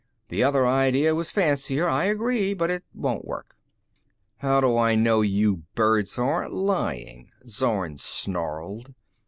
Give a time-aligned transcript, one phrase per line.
[0.29, 3.55] The other idea was fancier, I agree, but it won't work."
[4.37, 8.95] "How do I know you birds aren't lying?" Zorn snarled.